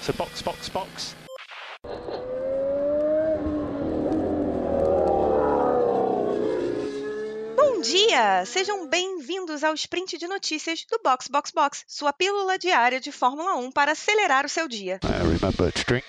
[0.00, 1.27] So box, box, box.
[8.18, 8.44] Dia!
[8.44, 13.54] Sejam bem-vindos ao sprint de notícias do Box Box Box, sua pílula diária de Fórmula
[13.56, 14.98] 1 para acelerar o seu dia.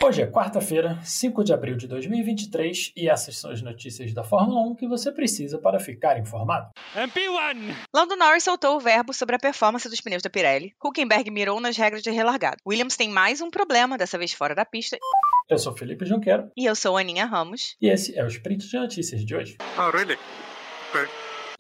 [0.02, 4.62] Hoje é quarta-feira, 5 de abril de 2023, e essas são as notícias da Fórmula
[4.72, 6.70] 1 que você precisa para ficar informado.
[6.96, 7.76] MP1!
[7.94, 10.74] Lando Norris soltou o verbo sobre a performance dos pneus da Pirelli.
[10.84, 12.58] Huckenberg mirou nas regras de relargado.
[12.66, 14.98] Williams tem mais um problema, dessa vez fora da pista.
[15.48, 17.76] Eu sou Felipe Junqueiro, E eu sou Aninha Ramos.
[17.82, 19.58] e esse é o sprint de notícias de hoje.
[19.78, 20.18] Oh, really?
[20.92, 21.08] But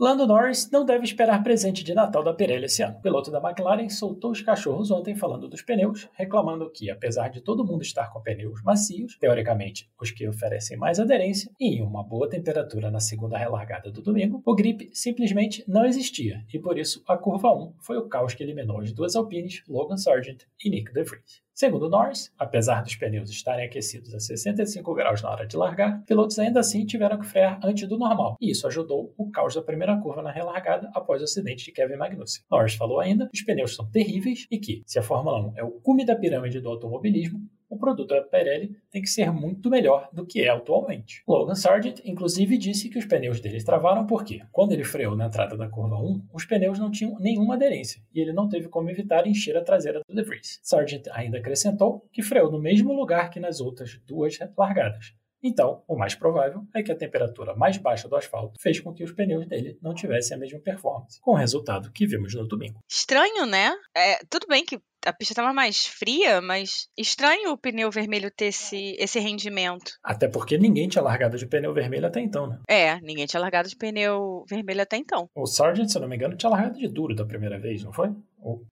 [0.01, 2.95] Lando Norris não deve esperar presente de Natal da Pirelli esse ano.
[2.97, 7.41] O piloto da McLaren soltou os cachorros ontem falando dos pneus, reclamando que, apesar de
[7.41, 12.01] todo mundo estar com pneus macios, teoricamente os que oferecem mais aderência, e em uma
[12.01, 17.03] boa temperatura na segunda relargada do domingo, o grip simplesmente não existia, e por isso
[17.05, 20.93] a curva 1 foi o caos que eliminou as duas Alpines, Logan Sargent e Nick
[20.93, 21.48] De Vries.
[21.59, 26.39] Segundo Norris, apesar dos pneus estarem aquecidos a 65 graus na hora de largar, pilotos
[26.39, 29.97] ainda assim tiveram que frear antes do normal, e isso ajudou o caos da primeira
[29.97, 32.45] curva na relargada após o acidente de Kevin Magnussen.
[32.49, 35.63] Norris falou ainda que os pneus são terríveis e que, se a Fórmula 1 é
[35.65, 40.09] o cume da pirâmide do automobilismo, o produto da Pirelli tem que ser muito melhor
[40.11, 41.23] do que é atualmente.
[41.27, 45.55] Logan Sargent, inclusive, disse que os pneus dele travaram porque, quando ele freou na entrada
[45.55, 49.27] da curva 1, os pneus não tinham nenhuma aderência e ele não teve como evitar
[49.27, 50.59] encher a traseira do De Vries.
[50.63, 55.13] Sargent ainda acrescentou que freou no mesmo lugar que nas outras duas largadas.
[55.41, 59.03] Então, o mais provável é que a temperatura mais baixa do asfalto fez com que
[59.03, 62.79] os pneus dele não tivessem a mesma performance, com o resultado que vimos no domingo.
[62.89, 63.73] Estranho, né?
[63.95, 68.45] É, tudo bem que a pista estava mais fria, mas estranho o pneu vermelho ter
[68.45, 69.91] esse, esse rendimento.
[70.03, 72.59] Até porque ninguém tinha largado de pneu vermelho até então, né?
[72.69, 75.27] É, ninguém tinha largado de pneu vermelho até então.
[75.35, 77.91] O Sargent, se eu não me engano, tinha largado de duro da primeira vez, não
[77.91, 78.09] foi?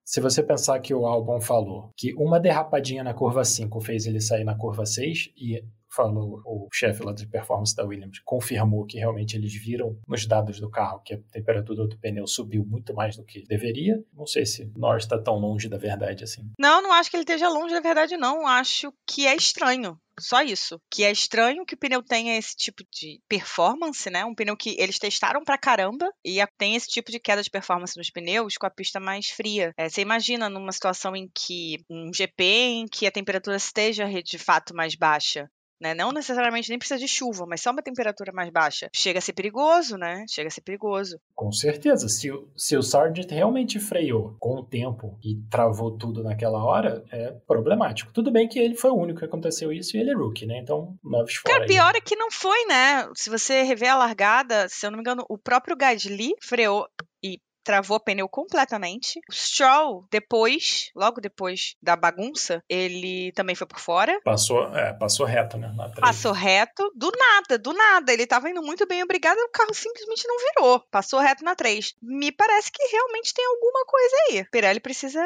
[0.05, 4.21] Se você pensar que o Albon falou que uma derrapadinha na curva 5 fez ele
[4.21, 5.61] sair na curva 6 e
[5.97, 10.59] falou o chefe lá de performance da Williams confirmou que realmente eles viram nos dados
[10.59, 14.03] do carro que a temperatura do pneu subiu muito mais do que deveria.
[14.13, 16.51] Não sei se Norris está tão longe da verdade assim.
[16.59, 18.45] Não, não acho que ele esteja longe da verdade, não.
[18.45, 19.99] Acho que é estranho.
[20.19, 20.81] Só isso.
[20.89, 24.25] Que é estranho que o pneu tenha esse tipo de performance, né?
[24.25, 27.95] Um pneu que eles testaram pra caramba e tem esse tipo de queda de performance
[27.97, 29.73] nos pneus com a pista mais fria.
[29.77, 34.39] É, você imagina numa situação em que um GP em que a temperatura esteja de
[34.39, 35.49] fato mais baixa.
[35.79, 35.93] Né?
[35.93, 38.89] Não necessariamente nem precisa de chuva, mas só uma temperatura mais baixa.
[38.93, 40.25] Chega a ser perigoso, né?
[40.27, 41.19] Chega a ser perigoso.
[41.35, 46.23] Com certeza, se, o- se o Sargent realmente freou com o tempo e travou tudo
[46.23, 48.11] naquela hora, é problemático.
[48.11, 50.57] Tudo bem que ele foi o único que aconteceu isso e ele é rookie, né?
[50.57, 51.53] Então, noves fora.
[51.53, 51.67] Cara, aí.
[51.69, 53.07] pior é que não foi, né?
[53.15, 56.87] Se você rever a largada, se eu não me engano, o próprio Gasly freou
[57.23, 59.19] e travou pneu completamente.
[59.29, 64.17] O Stroll, depois, logo depois da bagunça, ele também foi por fora.
[64.23, 65.69] Passou, é, passou reto, né?
[65.99, 68.13] Passou reto, do nada, do nada.
[68.13, 70.79] Ele tava indo muito bem, obrigado, o carro simplesmente não virou.
[70.89, 71.93] Passou reto na 3.
[72.01, 74.45] Me parece que realmente tem alguma coisa aí.
[74.49, 75.19] Pirelli precisa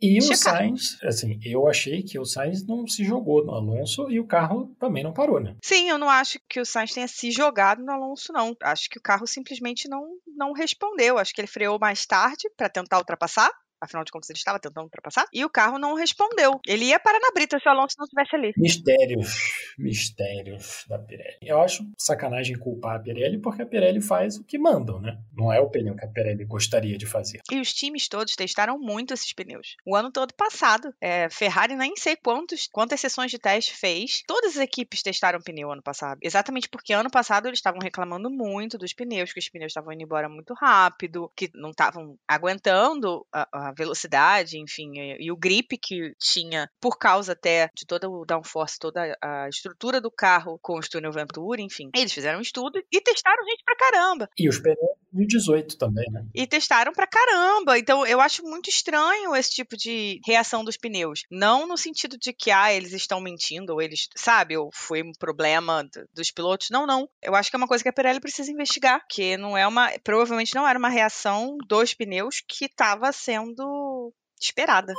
[0.00, 0.56] E o checar.
[0.56, 4.74] Sainz, assim, eu achei que o Sainz não se jogou no Alonso e o carro
[4.80, 5.56] também não parou, né?
[5.62, 8.56] Sim, eu não acho que o Sainz tenha se jogado no Alonso, não.
[8.62, 10.04] Acho que o carro simplesmente não,
[10.42, 11.18] não respondeu.
[11.18, 13.50] Acho que ele freou mais tarde para tentar ultrapassar.
[13.82, 15.26] Afinal de contas, ele estava tentando ultrapassar.
[15.32, 16.60] E o carro não respondeu.
[16.66, 18.52] Ele ia parar na brita se o Alonso não estivesse ali.
[18.56, 19.34] Mistérios,
[19.76, 21.38] mistérios da Pirelli.
[21.42, 25.18] Eu acho sacanagem culpar a Pirelli porque a Pirelli faz o que mandam, né?
[25.36, 27.40] Não é o pneu que a Pirelli gostaria de fazer.
[27.50, 29.76] E os times todos testaram muito esses pneus.
[29.84, 30.94] O ano todo passado.
[31.00, 34.22] É, Ferrari nem sei quantos, quantas sessões de teste fez.
[34.26, 36.18] Todas as equipes testaram pneu ano passado.
[36.22, 40.02] Exatamente porque ano passado eles estavam reclamando muito dos pneus, que os pneus estavam indo
[40.02, 45.78] embora muito rápido, que não estavam aguentando a, a velocidade, enfim, e, e o grip
[45.78, 50.78] que tinha por causa até de todo o downforce, toda a estrutura do carro com
[50.78, 51.90] o túnel Venturi, enfim.
[51.94, 54.28] Eles fizeram um estudo e testaram gente pra caramba.
[54.38, 56.24] E os pneus de 18 também, né?
[56.34, 57.78] E testaram pra caramba.
[57.78, 61.22] Então eu acho muito estranho esse tipo de reação dos pneus.
[61.30, 65.12] Não no sentido de que, ah, eles estão mentindo, ou eles, sabe, ou foi um
[65.18, 66.70] problema dos pilotos.
[66.70, 67.08] Não, não.
[67.22, 69.04] Eu acho que é uma coisa que a Pirelli precisa investigar.
[69.08, 69.90] Que não é uma.
[70.02, 74.92] Provavelmente não era uma reação dos pneus que estava sendo esperada.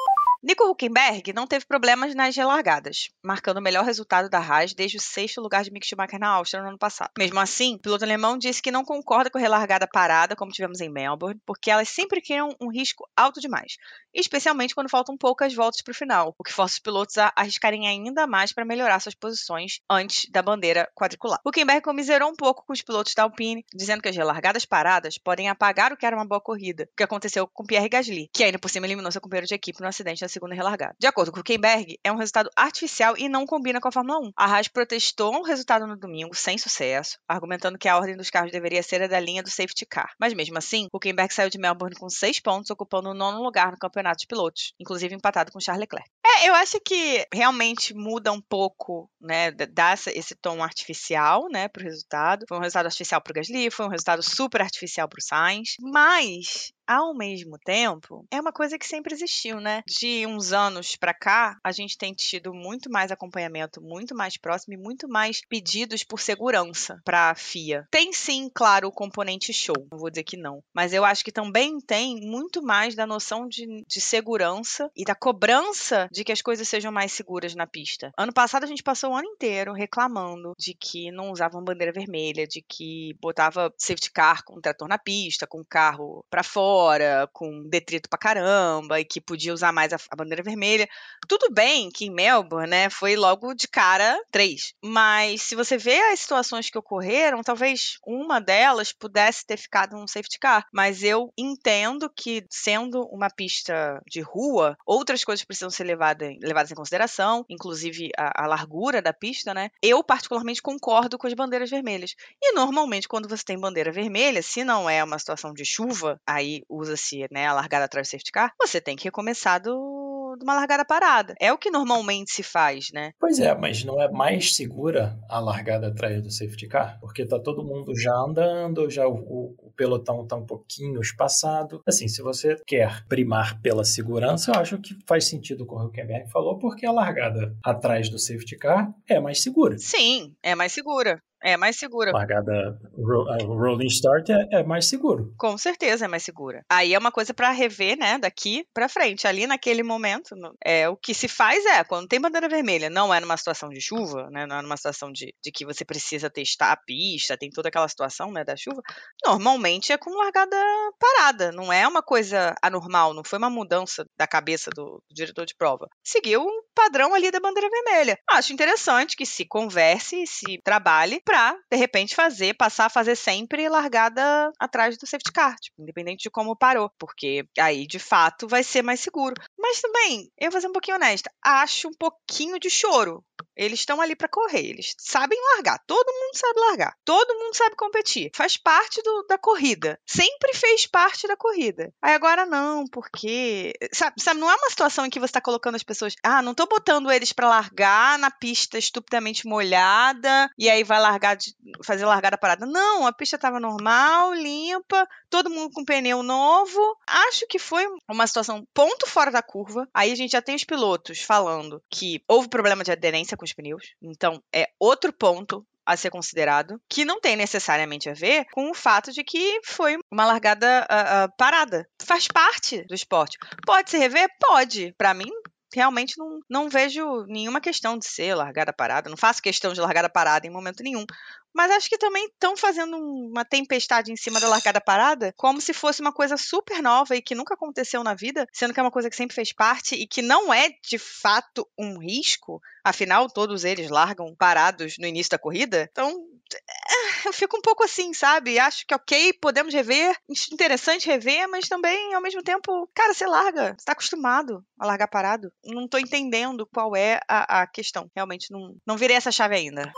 [0.45, 4.99] Nico Huckenberg não teve problemas nas relargadas, marcando o melhor resultado da Haas desde o
[4.99, 7.11] sexto lugar de Mick Schumacher na Áustria no ano passado.
[7.17, 10.81] Mesmo assim, o piloto alemão disse que não concorda com a relargada parada, como tivemos
[10.81, 13.77] em Melbourne, porque elas sempre criam um risco alto demais,
[14.13, 17.87] especialmente quando faltam poucas voltas para o final, o que força os pilotos a arriscarem
[17.87, 21.39] ainda mais para melhorar suas posições antes da bandeira quadricular.
[21.45, 25.47] Huckenberg comiserou um pouco com os pilotos da Alpine, dizendo que as relargadas paradas podem
[25.47, 28.59] apagar o que era uma boa corrida, o que aconteceu com Pierre Gasly, que ainda
[28.59, 30.95] por cima eliminou seu companheiro de equipe no acidente na segunda relargada.
[30.99, 34.19] De acordo com o Kemberg, é um resultado artificial e não combina com a Fórmula
[34.19, 34.31] 1.
[34.35, 38.51] A Haas protestou o resultado no domingo, sem sucesso, argumentando que a ordem dos carros
[38.51, 40.13] deveria ser a da linha do safety car.
[40.19, 43.71] Mas mesmo assim, o Kemberg saiu de Melbourne com seis pontos, ocupando o nono lugar
[43.71, 46.09] no campeonato de pilotos, inclusive empatado com Charles Leclerc.
[46.25, 51.83] É, eu acho que realmente muda um pouco, né, dá esse tom artificial, né, pro
[51.83, 52.45] resultado.
[52.47, 57.13] Foi um resultado artificial pro Gasly, foi um resultado super artificial pro Sainz, mas ao
[57.13, 59.83] mesmo tempo, é uma coisa que sempre existiu, né?
[59.87, 64.73] De uns anos para cá, a gente tem tido muito mais acompanhamento, muito mais próximo
[64.73, 67.87] e muito mais pedidos por segurança para a FIA.
[67.89, 71.31] Tem sim, claro, o componente show, não vou dizer que não, mas eu acho que
[71.31, 76.41] também tem muito mais da noção de, de segurança e da cobrança de que as
[76.41, 78.11] coisas sejam mais seguras na pista.
[78.17, 82.45] Ano passado a gente passou o ano inteiro reclamando de que não usavam bandeira vermelha,
[82.45, 87.69] de que botava safety car com trator na pista, com carro para fora fora, com
[87.69, 90.89] detrito pra caramba, e que podia usar mais a, a, bandeira vermelha.
[91.27, 94.73] Tudo bem que em Melbourne, né, foi logo de cara três.
[94.83, 100.07] Mas se você vê as situações que ocorreram, talvez uma delas pudesse ter ficado um
[100.07, 100.65] safety car.
[100.73, 106.71] Mas eu entendo que, sendo uma pista de rua, outras coisas precisam ser levadas, levadas
[106.71, 109.69] em consideração, inclusive a, a largura da pista, né?
[109.79, 112.15] Eu, particularmente, concordo com as bandeiras vermelhas.
[112.41, 116.62] E normalmente, quando você tem bandeira vermelha, se não é uma situação de chuva, aí
[116.69, 120.55] usa-se né, a largada atrás do safety car, você tem que recomeçar do, de uma
[120.55, 121.33] largada parada.
[121.39, 123.11] É o que normalmente se faz, né?
[123.19, 126.97] Pois é, mas não é mais segura a largada atrás do safety car?
[126.99, 131.81] Porque tá todo mundo já andando, já o, o, o pelotão tá um pouquinho espaçado.
[131.87, 135.85] Assim, se você quer primar pela segurança, eu acho que faz sentido o que o
[135.85, 139.77] Huckenberg falou, porque a largada atrás do safety car é mais segura.
[139.77, 141.19] Sim, é mais segura.
[141.43, 142.11] É mais segura.
[142.11, 145.33] Largada rolling start é, é, mais seguro.
[145.37, 146.63] Com certeza é mais segura.
[146.69, 149.27] Aí é uma coisa para rever, né, daqui para frente.
[149.27, 153.19] Ali naquele momento, é o que se faz é quando tem bandeira vermelha, não é
[153.19, 156.71] numa situação de chuva, né, não é numa situação de, de que você precisa testar
[156.71, 158.81] a pista, tem toda aquela situação, né, da chuva.
[159.25, 160.55] Normalmente é com largada
[160.97, 165.45] parada, não é uma coisa anormal, não foi uma mudança da cabeça do, do diretor
[165.45, 165.87] de prova.
[166.03, 168.17] Seguiu o padrão ali da bandeira vermelha.
[168.31, 173.67] Acho interessante que se converse, se trabalhe para, de repente, fazer, passar a fazer sempre
[173.67, 178.63] largada atrás do safety car, tipo, independente de como parou, porque aí, de fato, vai
[178.63, 179.33] ser mais seguro.
[179.57, 183.25] Mas também, eu vou ser um pouquinho honesta, acho um pouquinho de choro
[183.55, 187.75] eles estão ali para correr, eles sabem largar, todo mundo sabe largar, todo mundo sabe
[187.75, 191.93] competir, faz parte do, da corrida, sempre fez parte da corrida.
[192.01, 195.75] Aí agora não, porque sabe, sabe não é uma situação em que você está colocando
[195.75, 200.83] as pessoas, ah, não tô botando eles para largar na pista estupidamente molhada e aí
[200.83, 202.65] vai largar de, fazer largada parada.
[202.65, 206.97] Não, a pista estava normal, limpa, todo mundo com pneu novo.
[207.07, 209.87] Acho que foi uma situação ponto fora da curva.
[209.93, 213.53] Aí a gente já tem os pilotos falando que houve problema de aderência com os
[213.53, 213.93] pneus.
[214.01, 218.73] Então, é outro ponto a ser considerado, que não tem necessariamente a ver com o
[218.73, 221.87] fato de que foi uma largada uh, uh, parada.
[222.01, 223.37] Faz parte do esporte.
[223.65, 224.29] Pode se rever?
[224.39, 224.93] Pode.
[224.97, 225.29] Para mim,
[225.73, 229.09] realmente não, não vejo nenhuma questão de ser largada parada.
[229.09, 231.05] Não faço questão de largada parada em momento nenhum.
[231.53, 235.71] Mas acho que também estão fazendo uma tempestade em cima da largada parada, como se
[235.71, 238.91] fosse uma coisa super nova e que nunca aconteceu na vida, sendo que é uma
[238.91, 242.59] coisa que sempre fez parte e que não é de fato um risco.
[242.83, 245.87] Afinal, todos eles largam parados no início da corrida.
[245.91, 246.09] Então,
[246.53, 248.59] é, eu fico um pouco assim, sabe?
[248.59, 250.15] Acho que ok, podemos rever,
[250.51, 255.07] interessante rever, mas também, ao mesmo tempo, cara, você larga, você tá acostumado a largar
[255.07, 255.51] parado.
[255.65, 258.09] Não tô entendendo qual é a, a questão.
[258.15, 259.91] Realmente não, não virei essa chave ainda.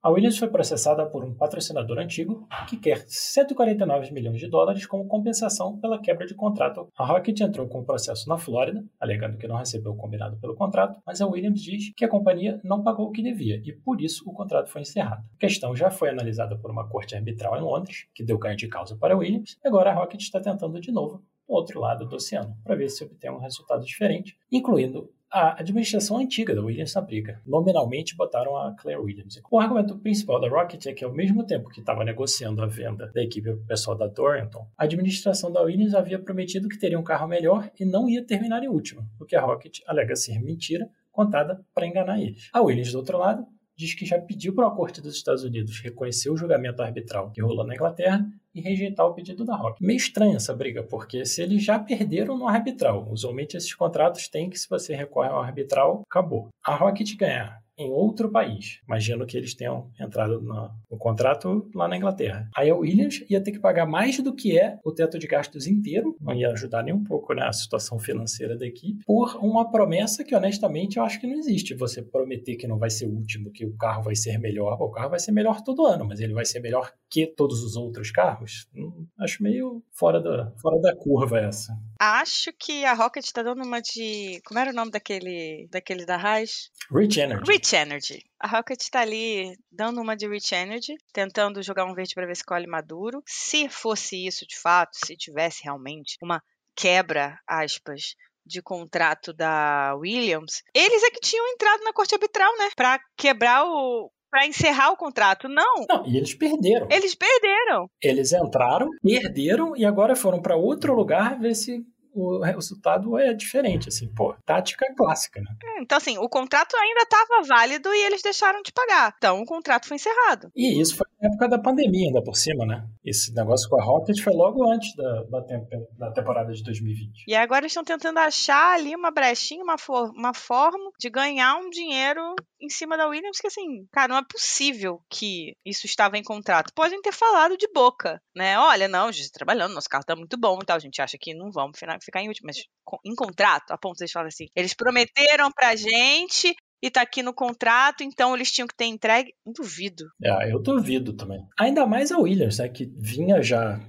[0.00, 5.08] A Williams foi processada por um patrocinador antigo que quer 149 milhões de dólares como
[5.08, 6.86] compensação pela quebra de contrato.
[6.96, 10.54] A Rocket entrou com o processo na Flórida, alegando que não recebeu o combinado pelo
[10.54, 14.00] contrato, mas a Williams diz que a companhia não pagou o que devia e por
[14.00, 15.24] isso o contrato foi encerrado.
[15.34, 18.68] A questão já foi analisada por uma corte arbitral em Londres, que deu ganho de
[18.68, 22.06] causa para a Williams, e agora a Rocket está tentando de novo o outro lado
[22.06, 26.94] do oceano, para ver se obtém um resultado diferente, incluindo a administração antiga da Williams
[26.94, 27.40] na briga.
[27.46, 29.40] Nominalmente botaram a Claire Williams.
[29.50, 33.10] O argumento principal da Rocket é que, ao mesmo tempo que estava negociando a venda
[33.14, 37.28] da equipe pessoal da Dorrington, a administração da Williams havia prometido que teria um carro
[37.28, 41.60] melhor e não ia terminar em último, o que a Rocket alega ser mentira contada
[41.74, 42.48] para enganar eles.
[42.52, 43.44] A Williams, do outro lado,
[43.78, 47.40] diz que já pediu para a Corte dos Estados Unidos reconhecer o julgamento arbitral que
[47.40, 49.84] rolou na Inglaterra e rejeitar o pedido da Rock.
[49.84, 54.50] Meio estranha essa briga, porque se eles já perderam no arbitral, usualmente esses contratos têm
[54.50, 56.48] que, se você recorre ao arbitral, acabou.
[56.66, 58.80] A Rocket ganhar em outro país.
[58.86, 62.50] Imagino que eles tenham entrado no, no contrato lá na Inglaterra.
[62.56, 65.66] Aí a Williams ia ter que pagar mais do que é o teto de gastos
[65.66, 69.70] inteiro, não ia ajudar nem um pouco né, a situação financeira da equipe, por uma
[69.70, 71.74] promessa que honestamente eu acho que não existe.
[71.74, 74.76] Você prometer que não vai ser o último, que o carro vai ser melhor.
[74.80, 77.76] o carro vai ser melhor todo ano, mas ele vai ser melhor que todos os
[77.76, 78.66] outros carros?
[78.74, 81.78] Hum, acho meio fora da, fora da curva essa.
[82.00, 84.40] Acho que a Rocket tá dando uma de.
[84.44, 86.70] Como era o nome daquele, daquele da Haas?
[86.90, 87.50] Rich Energy.
[87.50, 88.24] Rich Energy.
[88.38, 92.36] A Rocket tá ali dando uma de Rich Energy, tentando jogar um verde para ver
[92.36, 93.22] se colhe maduro.
[93.26, 96.42] Se fosse isso de fato, se tivesse realmente uma
[96.74, 98.14] quebra, aspas,
[98.46, 102.70] de contrato da Williams, eles é que tinham entrado na corte arbitral, né?
[102.74, 104.10] Pra quebrar o.
[104.30, 105.48] Pra encerrar o contrato.
[105.48, 105.86] Não.
[105.88, 106.86] Não, e eles perderam.
[106.90, 107.90] Eles perderam.
[108.02, 111.82] Eles entraram, perderam e agora foram para outro lugar ver se
[112.18, 115.54] o resultado é diferente, assim, pô, tática clássica, né?
[115.62, 119.14] É, então, assim, o contrato ainda estava válido e eles deixaram de pagar.
[119.16, 120.50] Então, o contrato foi encerrado.
[120.54, 122.86] E isso foi na época da pandemia, ainda por cima, né?
[123.04, 127.24] Esse negócio com a Rocket foi logo antes da, da, temp da temporada de 2020.
[127.26, 131.70] E agora estão tentando achar ali uma brechinha, uma, for uma forma de ganhar um
[131.70, 136.22] dinheiro em cima da Williams, que assim, cara, não é possível que isso estava em
[136.22, 136.72] contrato.
[136.74, 138.58] Podem ter falado de boca, né?
[138.58, 141.00] Olha, não, a gente tá trabalhando, nosso carro tá muito bom e tal, a gente
[141.00, 141.78] acha que não vamos
[142.08, 142.64] ficar em último, mas
[143.04, 147.34] em contrato, a ponto de falarem assim, eles prometeram pra gente e tá aqui no
[147.34, 149.34] contrato, então eles tinham que ter entregue.
[149.44, 150.04] Duvido.
[150.22, 151.44] É, eu duvido também.
[151.58, 153.80] Ainda mais a Williams, né, que vinha já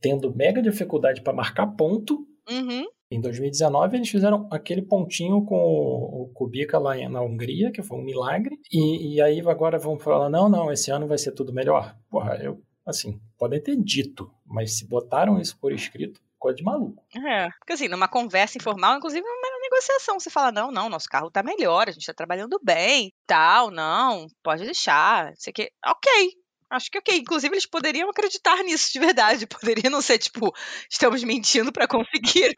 [0.00, 2.26] tendo mega dificuldade para marcar ponto.
[2.48, 2.86] Uhum.
[3.10, 8.04] Em 2019, eles fizeram aquele pontinho com o Kubica lá na Hungria, que foi um
[8.04, 8.58] milagre.
[8.70, 11.96] E, e aí agora vão falar: não, não, esse ano vai ser tudo melhor.
[12.10, 17.04] Porra, eu, assim, podem ter dito, mas se botaram isso por escrito, coisa de maluco.
[17.14, 21.30] É, porque assim, numa conversa informal, inclusive numa negociação, você fala, não, não, nosso carro
[21.30, 26.32] tá melhor, a gente tá trabalhando bem, tal, não, pode deixar, sei que, ok,
[26.68, 27.16] Acho que ok.
[27.16, 29.46] Inclusive, eles poderiam acreditar nisso de verdade.
[29.60, 30.52] Poderia não ser tipo,
[30.90, 32.52] estamos mentindo para conseguir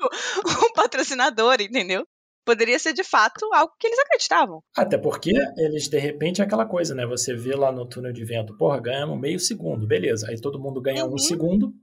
[0.66, 2.06] um patrocinador, entendeu?
[2.42, 4.62] Poderia ser de fato algo que eles acreditavam.
[4.74, 7.04] Até porque eles, de repente, é aquela coisa, né?
[7.04, 10.26] Você vê lá no túnel de vento, porra, ganhamos meio segundo, beleza.
[10.30, 11.12] Aí todo mundo ganha uhum.
[11.14, 11.74] um segundo,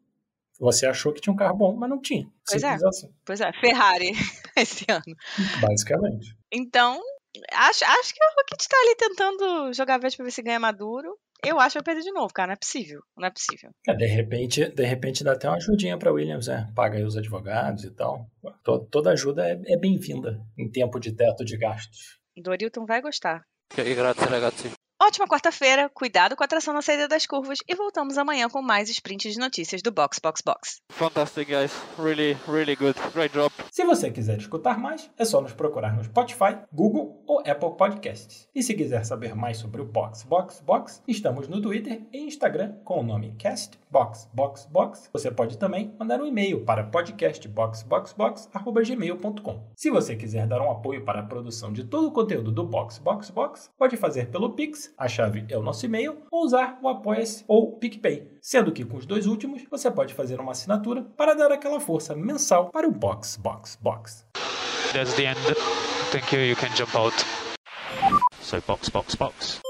[0.59, 2.25] você achou que tinha um carro bom, mas não tinha.
[2.47, 2.77] Pois é.
[2.85, 3.13] Assim.
[3.25, 4.12] Pois é, Ferrari
[4.55, 5.15] esse ano.
[5.62, 6.35] Basicamente.
[6.51, 7.01] Então,
[7.53, 11.17] acho, acho que a Rocket tá ali tentando jogar verde pra ver se ganha maduro.
[11.45, 12.47] Eu acho que vai perder de novo, cara.
[12.47, 13.01] Não é possível.
[13.17, 13.69] Não é possível.
[13.88, 16.71] É, de repente, de repente dá até uma ajudinha pra Williams, né?
[16.74, 18.27] Paga aí os advogados e tal.
[18.89, 22.19] Toda ajuda é, é bem-vinda em tempo de teto de gastos.
[22.38, 23.43] Dorilton vai gostar.
[23.74, 24.71] Grazie ragazzi.
[25.05, 28.89] Ótima quarta-feira, cuidado com a tração na saída das curvas e voltamos amanhã com mais
[28.89, 30.81] sprints de notícias do Box Box Box.
[30.89, 31.71] Fantastic, guys.
[32.00, 33.00] Really, really good.
[33.13, 33.53] Great job.
[33.71, 38.50] Se você quiser escutar mais, é só nos procurar no Spotify, Google ou Apple Podcasts.
[38.55, 42.74] E se quiser saber mais sobre o Box Box Box, estamos no Twitter e Instagram
[42.83, 45.09] com o nome Cast Box Box Box.
[45.13, 49.63] Você pode também mandar um e-mail para podcastboxboxbox@gmail.com.
[49.73, 52.99] Se você quiser dar um apoio para a produção de todo o conteúdo do Box
[52.99, 56.89] Box Box, pode fazer pelo Pix a chave é o nosso e-mail, ou usar o
[56.89, 58.29] Apoia-se ou PicPay.
[58.41, 62.13] Sendo que com os dois últimos, você pode fazer uma assinatura para dar aquela força
[62.13, 64.25] mensal para o Box Box Box.
[64.91, 65.39] That's the end.
[66.11, 67.15] Thank you, you can jump out.
[68.41, 69.64] So box, box, box.